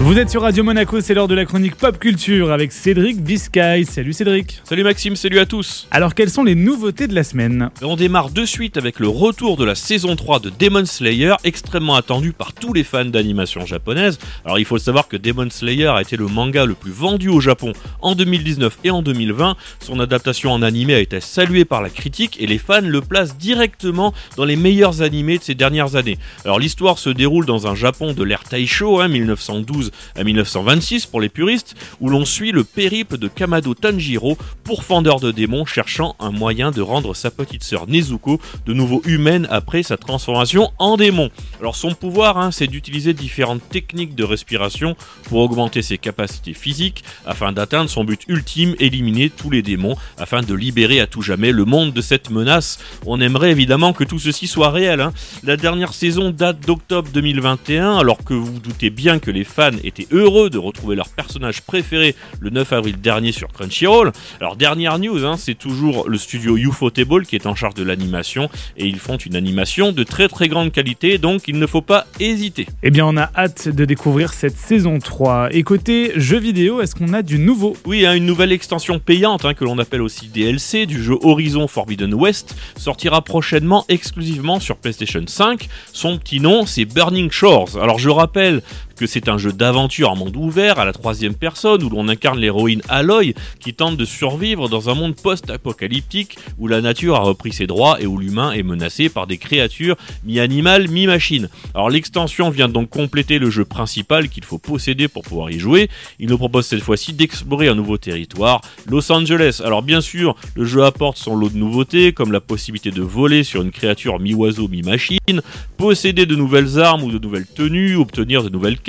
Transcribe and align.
Vous 0.00 0.16
êtes 0.16 0.30
sur 0.30 0.42
Radio 0.42 0.62
Monaco, 0.62 1.00
c'est 1.00 1.12
l'heure 1.12 1.26
de 1.26 1.34
la 1.34 1.44
chronique 1.44 1.74
pop 1.74 1.98
culture 1.98 2.52
avec 2.52 2.70
Cédric 2.70 3.20
Biscay. 3.20 3.82
Salut 3.82 4.12
Cédric. 4.12 4.60
Salut 4.62 4.84
Maxime, 4.84 5.16
salut 5.16 5.40
à 5.40 5.44
tous. 5.44 5.88
Alors 5.90 6.14
quelles 6.14 6.30
sont 6.30 6.44
les 6.44 6.54
nouveautés 6.54 7.08
de 7.08 7.16
la 7.16 7.24
semaine? 7.24 7.70
On 7.82 7.96
démarre 7.96 8.30
de 8.30 8.44
suite 8.44 8.76
avec 8.76 9.00
le 9.00 9.08
retour 9.08 9.56
de 9.56 9.64
la 9.64 9.74
saison 9.74 10.14
3 10.14 10.38
de 10.38 10.52
Demon 10.56 10.84
Slayer, 10.84 11.34
extrêmement 11.42 11.96
attendu 11.96 12.32
par 12.32 12.52
tous 12.52 12.72
les 12.72 12.84
fans 12.84 13.06
d'animation 13.06 13.66
japonaise. 13.66 14.20
Alors 14.44 14.60
il 14.60 14.64
faut 14.64 14.78
savoir 14.78 15.08
que 15.08 15.16
Demon 15.16 15.50
Slayer 15.50 15.88
a 15.88 16.00
été 16.00 16.16
le 16.16 16.28
manga 16.28 16.64
le 16.64 16.74
plus 16.74 16.92
vendu 16.92 17.28
au 17.28 17.40
Japon 17.40 17.72
en 18.00 18.14
2019 18.14 18.78
et 18.84 18.92
en 18.92 19.02
2020. 19.02 19.56
Son 19.80 19.98
adaptation 19.98 20.52
en 20.52 20.62
animé 20.62 20.94
a 20.94 21.00
été 21.00 21.20
saluée 21.20 21.64
par 21.64 21.82
la 21.82 21.90
critique 21.90 22.40
et 22.40 22.46
les 22.46 22.58
fans 22.58 22.82
le 22.82 23.00
placent 23.00 23.36
directement 23.36 24.14
dans 24.36 24.44
les 24.44 24.56
meilleurs 24.56 25.02
animés 25.02 25.38
de 25.38 25.42
ces 25.42 25.56
dernières 25.56 25.96
années. 25.96 26.18
Alors 26.44 26.60
l'histoire 26.60 27.00
se 27.00 27.10
déroule 27.10 27.46
dans 27.46 27.66
un 27.66 27.74
Japon 27.74 28.12
de 28.12 28.22
l'ère 28.22 28.44
Taisho, 28.44 29.00
hein, 29.00 29.08
1912 29.08 29.87
à 30.16 30.24
1926 30.24 31.06
pour 31.06 31.20
les 31.20 31.28
puristes, 31.28 31.74
où 32.00 32.08
l'on 32.08 32.24
suit 32.24 32.52
le 32.52 32.64
périple 32.64 33.18
de 33.18 33.28
Kamado 33.28 33.74
Tanjiro, 33.74 34.36
pourfendeur 34.64 35.20
de 35.20 35.30
démons 35.30 35.64
cherchant 35.64 36.16
un 36.18 36.30
moyen 36.30 36.70
de 36.70 36.80
rendre 36.80 37.14
sa 37.14 37.30
petite 37.30 37.64
sœur 37.64 37.86
Nezuko 37.86 38.40
de 38.66 38.72
nouveau 38.72 39.02
humaine 39.04 39.46
après 39.50 39.82
sa 39.82 39.96
transformation 39.96 40.70
en 40.78 40.96
démon. 40.96 41.30
Alors 41.60 41.76
son 41.76 41.94
pouvoir, 41.94 42.38
hein, 42.38 42.50
c'est 42.50 42.66
d'utiliser 42.66 43.14
différentes 43.14 43.66
techniques 43.68 44.14
de 44.14 44.24
respiration 44.24 44.96
pour 45.24 45.40
augmenter 45.40 45.82
ses 45.82 45.98
capacités 45.98 46.54
physiques 46.54 47.04
afin 47.26 47.52
d'atteindre 47.52 47.90
son 47.90 48.04
but 48.04 48.22
ultime, 48.28 48.74
éliminer 48.78 49.30
tous 49.30 49.50
les 49.50 49.62
démons 49.62 49.96
afin 50.18 50.42
de 50.42 50.54
libérer 50.54 51.00
à 51.00 51.06
tout 51.06 51.22
jamais 51.22 51.52
le 51.52 51.64
monde 51.64 51.92
de 51.92 52.00
cette 52.00 52.30
menace. 52.30 52.78
On 53.06 53.20
aimerait 53.20 53.50
évidemment 53.50 53.92
que 53.92 54.04
tout 54.04 54.18
ceci 54.18 54.46
soit 54.46 54.70
réel. 54.70 55.00
Hein. 55.00 55.12
La 55.44 55.56
dernière 55.56 55.94
saison 55.94 56.30
date 56.30 56.60
d'octobre 56.66 57.08
2021 57.12 57.98
alors 57.98 58.24
que 58.24 58.34
vous, 58.34 58.46
vous 58.46 58.60
doutez 58.60 58.90
bien 58.90 59.18
que 59.18 59.30
les 59.30 59.44
fans 59.44 59.70
étaient 59.84 60.06
heureux 60.10 60.50
de 60.50 60.58
retrouver 60.58 60.96
leur 60.96 61.08
personnage 61.08 61.62
préféré 61.62 62.14
le 62.40 62.50
9 62.50 62.72
avril 62.72 63.00
dernier 63.00 63.32
sur 63.32 63.48
Crunchyroll. 63.48 64.12
Alors 64.40 64.56
dernière 64.56 64.98
news, 64.98 65.24
hein, 65.24 65.36
c'est 65.36 65.54
toujours 65.54 66.08
le 66.08 66.18
studio 66.18 66.56
Ufotable 66.56 67.26
qui 67.26 67.36
est 67.36 67.46
en 67.46 67.54
charge 67.54 67.74
de 67.74 67.82
l'animation 67.82 68.48
et 68.76 68.86
ils 68.86 68.98
font 68.98 69.16
une 69.16 69.36
animation 69.36 69.92
de 69.92 70.02
très 70.04 70.28
très 70.28 70.48
grande 70.48 70.72
qualité 70.72 71.18
donc 71.18 71.48
il 71.48 71.58
ne 71.58 71.66
faut 71.66 71.82
pas 71.82 72.06
hésiter. 72.20 72.66
Eh 72.82 72.90
bien 72.90 73.06
on 73.06 73.16
a 73.16 73.30
hâte 73.36 73.68
de 73.68 73.84
découvrir 73.84 74.32
cette 74.32 74.56
saison 74.56 74.98
3. 74.98 75.48
Et 75.52 75.62
côté 75.62 76.12
jeux 76.16 76.38
vidéo, 76.38 76.80
est-ce 76.80 76.94
qu'on 76.94 77.12
a 77.12 77.22
du 77.22 77.38
nouveau? 77.38 77.76
Oui, 77.84 78.06
hein, 78.06 78.14
une 78.14 78.26
nouvelle 78.26 78.52
extension 78.52 78.98
payante 78.98 79.44
hein, 79.44 79.54
que 79.54 79.64
l'on 79.64 79.78
appelle 79.78 80.02
aussi 80.02 80.28
DLC 80.28 80.86
du 80.86 81.02
jeu 81.02 81.16
Horizon 81.22 81.68
Forbidden 81.68 82.14
West 82.14 82.54
sortira 82.76 83.22
prochainement 83.22 83.84
exclusivement 83.88 84.60
sur 84.60 84.76
PlayStation 84.76 85.22
5. 85.26 85.68
Son 85.92 86.18
petit 86.18 86.40
nom 86.40 86.66
c'est 86.66 86.84
Burning 86.84 87.30
Shores. 87.30 87.78
Alors 87.80 87.98
je 87.98 88.10
rappelle 88.10 88.62
que 88.98 89.06
c'est 89.06 89.28
un 89.28 89.38
jeu 89.38 89.52
d'aventure 89.52 90.10
en 90.10 90.16
monde 90.16 90.36
ouvert 90.36 90.78
à 90.80 90.84
la 90.84 90.92
troisième 90.92 91.34
personne 91.34 91.82
où 91.84 91.88
l'on 91.88 92.08
incarne 92.08 92.38
l'héroïne 92.38 92.82
Aloy 92.88 93.32
qui 93.60 93.72
tente 93.72 93.96
de 93.96 94.04
survivre 94.04 94.68
dans 94.68 94.90
un 94.90 94.94
monde 94.94 95.14
post-apocalyptique 95.14 96.36
où 96.58 96.66
la 96.66 96.80
nature 96.80 97.14
a 97.14 97.20
repris 97.20 97.52
ses 97.52 97.68
droits 97.68 98.00
et 98.00 98.06
où 98.06 98.18
l'humain 98.18 98.52
est 98.52 98.64
menacé 98.64 99.08
par 99.08 99.28
des 99.28 99.38
créatures 99.38 99.96
mi-animales, 100.24 100.88
mi-machines. 100.88 101.48
Alors 101.74 101.90
l'extension 101.90 102.50
vient 102.50 102.68
donc 102.68 102.90
compléter 102.90 103.38
le 103.38 103.50
jeu 103.50 103.64
principal 103.64 104.28
qu'il 104.28 104.44
faut 104.44 104.58
posséder 104.58 105.06
pour 105.06 105.22
pouvoir 105.22 105.50
y 105.50 105.60
jouer. 105.60 105.88
Il 106.18 106.28
nous 106.28 106.38
propose 106.38 106.66
cette 106.66 106.82
fois-ci 106.82 107.12
d'explorer 107.12 107.68
un 107.68 107.76
nouveau 107.76 107.98
territoire, 107.98 108.60
Los 108.88 109.12
Angeles. 109.12 109.60
Alors 109.64 109.82
bien 109.82 110.00
sûr, 110.00 110.34
le 110.56 110.64
jeu 110.64 110.84
apporte 110.84 111.18
son 111.18 111.36
lot 111.36 111.50
de 111.50 111.56
nouveautés 111.56 112.12
comme 112.12 112.32
la 112.32 112.40
possibilité 112.40 112.90
de 112.90 113.02
voler 113.02 113.44
sur 113.44 113.62
une 113.62 113.70
créature 113.70 114.18
mi-oiseau, 114.18 114.66
mi-machine, 114.66 115.40
posséder 115.76 116.26
de 116.26 116.34
nouvelles 116.34 116.80
armes 116.80 117.04
ou 117.04 117.12
de 117.12 117.18
nouvelles 117.18 117.46
tenues, 117.46 117.94
obtenir 117.94 118.42
de 118.42 118.48
nouvelles 118.48 118.80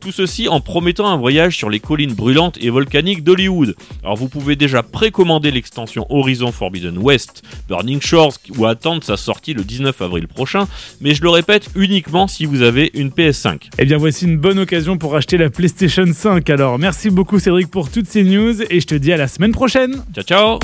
tout 0.00 0.12
ceci 0.12 0.48
en 0.48 0.60
promettant 0.60 1.06
un 1.06 1.16
voyage 1.16 1.56
sur 1.56 1.70
les 1.70 1.80
collines 1.80 2.14
brûlantes 2.14 2.58
et 2.60 2.70
volcaniques 2.70 3.24
d'Hollywood. 3.24 3.74
Alors 4.02 4.16
vous 4.16 4.28
pouvez 4.28 4.56
déjà 4.56 4.82
précommander 4.82 5.50
l'extension 5.50 6.06
Horizon 6.10 6.52
Forbidden 6.52 6.98
West, 6.98 7.42
Burning 7.68 8.00
Shores 8.00 8.34
ou 8.56 8.66
attendre 8.66 9.02
sa 9.02 9.16
sortie 9.16 9.54
le 9.54 9.64
19 9.64 10.00
avril 10.02 10.28
prochain, 10.28 10.68
mais 11.00 11.14
je 11.14 11.22
le 11.22 11.30
répète 11.30 11.68
uniquement 11.74 12.28
si 12.28 12.44
vous 12.44 12.62
avez 12.62 12.90
une 12.94 13.08
PS5. 13.08 13.70
Eh 13.78 13.84
bien 13.84 13.96
voici 13.96 14.26
une 14.26 14.38
bonne 14.38 14.58
occasion 14.58 14.98
pour 14.98 15.16
acheter 15.16 15.36
la 15.36 15.50
PlayStation 15.50 16.06
5 16.12 16.48
alors. 16.50 16.78
Merci 16.78 17.10
beaucoup 17.10 17.38
Cédric 17.38 17.70
pour 17.70 17.90
toutes 17.90 18.06
ces 18.06 18.24
news 18.24 18.62
et 18.70 18.80
je 18.80 18.86
te 18.86 18.94
dis 18.94 19.12
à 19.12 19.16
la 19.16 19.28
semaine 19.28 19.52
prochaine. 19.52 20.02
Ciao 20.14 20.24
ciao 20.24 20.58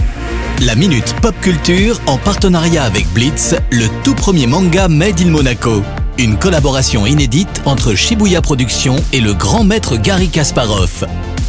La 0.61 0.75
Minute 0.75 1.15
Pop 1.23 1.35
Culture 1.41 1.99
en 2.07 2.19
partenariat 2.19 2.85
avec 2.85 3.07
Blitz, 3.15 3.55
le 3.71 3.87
tout 4.05 4.15
premier 4.15 4.47
manga 4.47 4.89
Made 4.89 5.21
in 5.21 5.31
Monaco. 5.31 5.83
Une 6.17 6.39
collaboration 6.39 7.07
inédite 7.07 7.63
entre 7.65 7.97
Shibuya 7.97 8.41
Productions 8.41 8.97
et 9.13 9.21
le 9.21 9.35
grand 9.35 9.65
maître 9.65 9.97
Gary 9.97 10.29
Kasparov. 10.29 11.07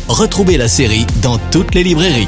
Retrouvez 0.07 0.57
la 0.57 0.67
série 0.67 1.05
dans 1.21 1.37
toutes 1.51 1.75
les 1.75 1.83
librairies. 1.83 2.27